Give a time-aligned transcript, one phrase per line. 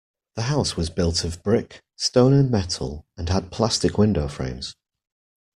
[0.33, 4.73] The house was built of brick, stone and metal, and had plastic window frames.